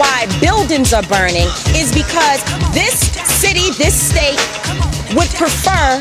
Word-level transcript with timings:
why 0.00 0.24
buildings 0.40 0.94
are 0.94 1.02
burning 1.12 1.44
is 1.76 1.92
because 1.92 2.40
this 2.72 2.96
city, 3.36 3.68
this 3.76 3.92
state 3.92 4.40
would 5.12 5.28
prefer 5.36 6.00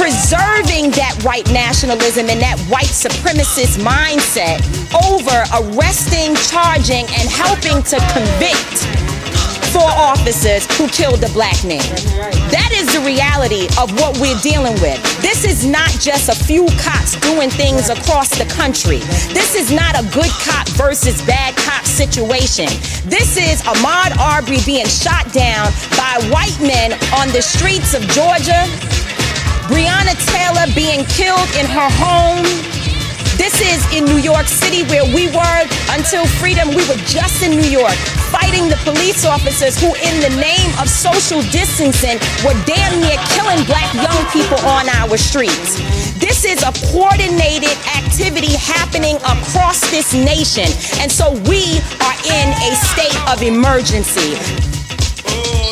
preserving 0.00 0.88
that 0.96 1.12
white 1.24 1.44
nationalism 1.52 2.30
and 2.30 2.40
that 2.40 2.56
white 2.72 2.88
supremacist 2.88 3.76
mindset 3.84 4.64
over 5.12 5.44
arresting, 5.60 6.32
charging, 6.48 7.04
and 7.20 7.28
helping 7.28 7.82
to 7.82 8.00
convict 8.16 9.17
four 9.72 9.88
officers 9.88 10.64
who 10.76 10.88
killed 10.88 11.22
a 11.24 11.28
black 11.30 11.56
man. 11.64 11.84
That 12.50 12.70
is 12.72 12.88
the 12.92 13.00
reality 13.04 13.68
of 13.76 13.92
what 14.00 14.18
we're 14.18 14.38
dealing 14.40 14.74
with. 14.80 14.98
This 15.20 15.44
is 15.44 15.66
not 15.66 15.90
just 16.00 16.28
a 16.28 16.36
few 16.36 16.66
cops 16.80 17.18
doing 17.20 17.50
things 17.50 17.88
across 17.88 18.30
the 18.38 18.46
country. 18.46 18.98
This 19.34 19.54
is 19.54 19.72
not 19.72 19.98
a 19.98 20.04
good 20.14 20.30
cop 20.44 20.68
versus 20.76 21.20
bad 21.26 21.56
cop 21.56 21.84
situation. 21.84 22.66
This 23.04 23.36
is 23.36 23.60
Ahmaud 23.62 24.16
Arbery 24.16 24.58
being 24.64 24.86
shot 24.86 25.32
down 25.32 25.72
by 25.96 26.16
white 26.30 26.58
men 26.60 26.92
on 27.16 27.28
the 27.32 27.42
streets 27.42 27.94
of 27.94 28.02
Georgia. 28.16 28.64
Breonna 29.68 30.16
Taylor 30.32 30.66
being 30.74 31.04
killed 31.04 31.48
in 31.60 31.66
her 31.66 31.88
home. 32.00 32.77
This 33.58 33.90
is 33.90 33.98
in 33.98 34.04
New 34.04 34.22
York 34.22 34.46
City 34.46 34.86
where 34.86 35.02
we 35.02 35.26
were 35.34 35.60
until 35.90 36.22
freedom. 36.38 36.68
We 36.68 36.86
were 36.86 37.00
just 37.10 37.42
in 37.42 37.58
New 37.58 37.66
York 37.66 37.98
fighting 38.30 38.70
the 38.70 38.78
police 38.86 39.26
officers 39.26 39.74
who, 39.74 39.90
in 39.98 40.14
the 40.22 40.30
name 40.38 40.70
of 40.78 40.86
social 40.86 41.42
distancing, 41.50 42.22
were 42.46 42.54
damn 42.70 42.94
near 43.02 43.18
killing 43.34 43.58
black 43.66 43.90
young 43.98 44.22
people 44.30 44.62
on 44.62 44.86
our 45.02 45.18
streets. 45.18 45.74
This 46.22 46.46
is 46.46 46.62
a 46.62 46.70
coordinated 46.94 47.74
activity 47.98 48.54
happening 48.54 49.16
across 49.26 49.82
this 49.90 50.14
nation. 50.14 50.70
And 51.02 51.10
so 51.10 51.34
we 51.50 51.82
are 51.98 52.18
in 52.30 52.54
a 52.62 52.70
state 52.94 53.18
of 53.26 53.42
emergency. 53.42 54.38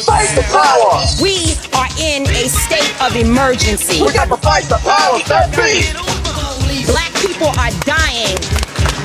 Fight 0.03 0.34
the 0.34 0.42
power. 0.50 1.06
We 1.22 1.55
are 1.70 1.91
in 2.03 2.27
a 2.34 2.50
state 2.50 2.91
of 2.98 3.14
emergency. 3.14 4.03
We 4.03 4.10
got 4.12 4.27
to 4.27 4.36
fight 4.42 4.66
the 4.66 4.82
power 4.82 5.22
that 5.30 5.55
be. 5.55 5.86
Black 6.91 7.12
people 7.36 7.52
are 7.60 7.70
dying 7.84 8.32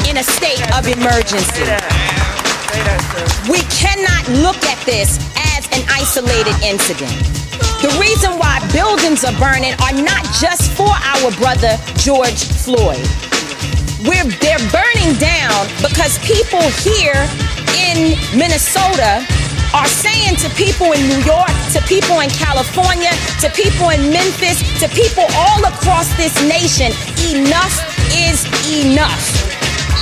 in 0.08 0.16
a 0.16 0.24
state 0.24 0.64
of 0.72 0.88
emergency. 0.88 1.68
We 3.52 3.60
cannot 3.68 4.24
look 4.40 4.56
at 4.72 4.80
this 4.86 5.20
as 5.52 5.68
an 5.76 5.84
isolated 5.92 6.56
incident. 6.64 7.12
The 7.84 7.92
reason 8.00 8.40
why 8.40 8.64
buildings 8.72 9.26
are 9.26 9.36
burning 9.36 9.76
are 9.84 9.92
not 9.92 10.24
just 10.40 10.72
for 10.80 10.88
our 10.88 11.28
brother 11.44 11.76
George 12.00 12.48
Floyd. 12.64 13.04
We're, 14.08 14.24
they're 14.40 14.64
burning 14.72 15.12
down 15.20 15.68
because 15.84 16.16
people 16.24 16.64
here 16.80 17.28
in 17.84 18.16
Minnesota 18.32 19.28
are 19.74 19.88
saying 19.88 20.36
to 20.38 20.50
people 20.56 20.92
in 20.92 21.02
New 21.08 21.22
York, 21.24 21.52
to 21.72 21.80
people 21.88 22.20
in 22.20 22.30
California, 22.30 23.12
to 23.40 23.50
people 23.52 23.90
in 23.90 24.12
Memphis, 24.12 24.60
to 24.80 24.88
people 24.90 25.24
all 25.36 25.64
across 25.66 26.12
this 26.18 26.36
nation, 26.44 26.92
enough 27.32 27.76
is 28.12 28.44
enough. 28.68 29.24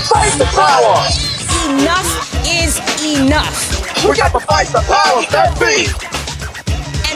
Fight 0.10 0.34
the 0.38 0.50
power. 0.50 0.98
Enough 1.70 2.10
is 2.48 2.80
enough. 3.06 3.80
We 4.04 4.16
got 4.16 4.32
to 4.32 4.40
fight 4.40 4.68
the 4.68 4.82
powers 4.82 5.28
that 5.30 5.54
be. 5.60 6.19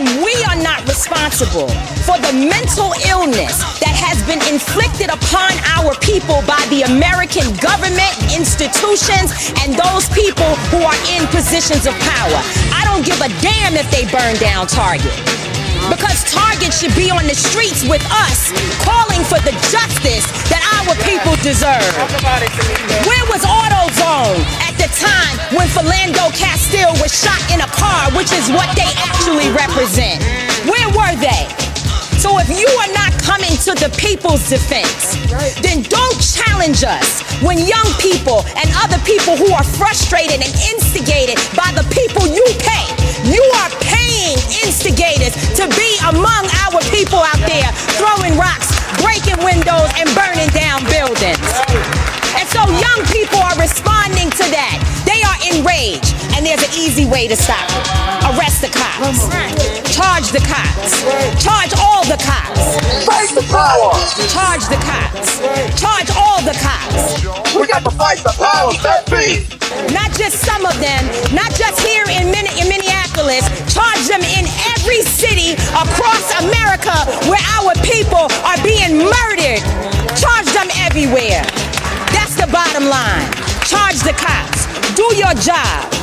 We 0.04 0.36
are 0.52 0.60
not 0.60 0.84
responsible 0.84 1.72
for 2.04 2.20
the 2.20 2.36
mental 2.36 2.92
illness 3.08 3.56
that 3.80 3.96
has 3.96 4.20
been 4.28 4.44
inflicted 4.52 5.08
upon 5.08 5.56
our 5.80 5.96
people 6.04 6.44
by 6.44 6.60
the 6.68 6.84
American 6.84 7.48
government, 7.64 8.12
institutions, 8.28 9.32
and 9.64 9.72
those 9.80 10.12
people 10.12 10.60
who 10.76 10.84
are 10.84 11.00
in 11.16 11.24
positions 11.32 11.88
of 11.88 11.96
power. 12.04 12.40
I 12.76 12.84
don't 12.84 13.08
give 13.08 13.16
a 13.24 13.32
damn 13.40 13.80
if 13.80 13.88
they 13.96 14.04
burn 14.12 14.36
down 14.44 14.68
Target. 14.68 15.16
Because 15.88 16.20
Target 16.28 16.76
should 16.76 16.96
be 17.00 17.08
on 17.08 17.24
the 17.24 17.36
streets 17.36 17.88
with 17.88 18.04
us, 18.28 18.52
calling 18.84 19.24
for 19.24 19.40
the 19.48 19.56
justice 19.72 20.28
that 20.52 20.64
our 20.84 21.00
people 21.08 21.40
deserve. 21.40 21.96
Where 23.08 23.26
was 23.32 23.48
AutoZone 23.48 24.44
the 24.84 24.92
time 25.00 25.40
when 25.56 25.64
Philando 25.72 26.28
Castile 26.36 26.92
was 27.00 27.08
shot 27.08 27.40
in 27.48 27.64
a 27.64 27.70
car, 27.72 28.12
which 28.20 28.36
is 28.36 28.52
what 28.52 28.68
they 28.76 28.92
actually 29.00 29.48
represent? 29.56 30.20
Where 30.68 30.90
were 30.92 31.16
they? 31.24 31.48
So 32.20 32.36
if 32.44 32.52
you 32.52 32.68
are 32.68 32.92
not 32.92 33.16
coming 33.24 33.56
to 33.64 33.80
the 33.80 33.88
people's 33.96 34.44
defense, 34.52 35.16
then 35.64 35.88
don't 35.88 36.20
challenge 36.20 36.84
us 36.84 37.24
when 37.40 37.64
young 37.64 37.88
people 38.04 38.44
and 38.60 38.68
other 38.84 39.00
people 39.08 39.40
who 39.40 39.56
are 39.56 39.64
frustrated 39.64 40.44
and 40.44 40.52
instigated 40.76 41.40
by 41.56 41.72
the 41.72 41.88
people 41.88 42.28
you 42.28 42.44
pay, 42.60 42.84
you 43.24 43.44
are 43.64 43.72
paying 43.88 44.36
instigators 44.68 45.32
to 45.56 45.64
be 45.80 45.92
among 46.12 46.44
our 46.68 46.84
people 46.92 47.24
out 47.24 47.40
there 47.48 47.72
throwing 47.96 48.36
rocks, 48.36 48.68
breaking 49.00 49.40
windows, 49.48 49.88
and 49.96 50.12
burning 50.12 50.52
down 50.52 50.84
buildings. 50.92 51.40
And 52.36 52.48
so 52.52 52.60
young 52.68 53.00
people 53.14 53.40
are 53.40 53.56
responding 53.56 54.30
to 54.32 54.46
that. 54.52 54.73
They 56.44 56.52
are 56.52 56.58
enraged, 56.58 56.60
and 56.60 56.60
there's 56.60 56.64
an 56.64 56.74
easy 56.76 57.06
way 57.06 57.28
to 57.28 57.36
stop 57.36 57.64
it. 57.70 57.88
Arrest 58.36 58.62
the 58.62 58.72
cops. 58.72 59.28
Charge 59.96 60.32
the 60.32 60.44
cops. 60.44 61.04
Charge 61.40 61.72
all 61.80 62.04
the 62.06 62.20
cops. 62.20 62.80
Fight 63.06 63.32
the 63.32 63.46
power. 63.48 63.96
Charge 64.28 64.68
the 64.68 64.80
cops. 64.84 65.40
Charge 65.80 66.10
all 66.16 66.42
the 66.44 66.56
cops. 66.60 67.24
We 67.56 67.68
got 67.68 67.84
to 67.84 67.92
fight 67.92 68.20
the 68.20 68.34
that 68.84 69.08
be. 69.08 69.48
Not 69.94 70.12
just 70.18 70.44
some 70.44 70.66
of 70.66 70.76
them, 70.80 71.04
not 71.34 71.52
just 71.56 71.80
here 71.82 72.06
in, 72.12 72.30
Min- 72.32 72.52
in 72.60 72.68
Minneapolis. 72.68 73.44
Charge 73.72 74.04
them 74.08 74.22
in 74.22 74.46
every 74.76 75.02
city 75.02 75.54
across 75.72 76.26
America 76.44 76.94
where 77.30 77.44
our 77.60 77.74
people 77.84 78.28
are 78.44 78.60
being 78.64 79.00
murdered. 79.00 79.64
Charge 80.20 80.50
them 80.52 80.70
everywhere. 80.84 81.44
That's 82.12 82.36
the 82.36 82.48
bottom 82.52 82.86
line. 82.86 83.28
Charge 83.66 84.00
the 84.04 84.16
cops. 84.18 84.68
Do 84.96 85.08
your 85.16 85.34
job. 85.40 86.03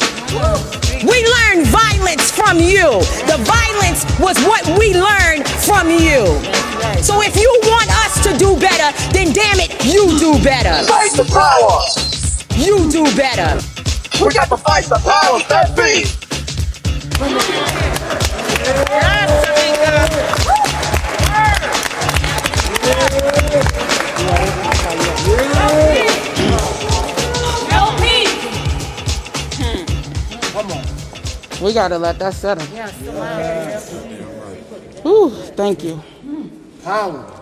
We 0.31 1.27
learned 1.27 1.67
violence 1.67 2.31
from 2.31 2.57
you. 2.57 3.03
The 3.27 3.35
violence 3.43 4.05
was 4.17 4.37
what 4.45 4.65
we 4.79 4.93
learned 4.93 5.45
from 5.67 5.89
you. 5.89 6.23
So 7.03 7.21
if 7.21 7.35
you 7.35 7.51
want 7.65 7.89
us 8.05 8.23
to 8.23 8.37
do 8.37 8.57
better, 8.57 8.95
then 9.11 9.33
damn 9.33 9.59
it, 9.59 9.83
you 9.83 10.17
do 10.19 10.41
better. 10.41 10.87
Fight 10.87 11.11
the 11.11 11.25
power. 11.25 11.83
You 12.55 12.89
do 12.89 13.03
better. 13.15 13.59
We 14.23 14.31
got 14.33 14.47
to 14.49 14.57
fight 14.57 14.85
the 14.85 14.99
power. 15.03 15.41
that 15.49 15.75
be. 15.75 16.05
We 31.61 31.73
gotta 31.73 31.97
let 31.99 32.17
that 32.19 32.33
settle. 32.33 32.65
Ooh, 35.05 35.29
thank 35.55 35.83
you. 35.83 36.01
Power. 36.83 37.40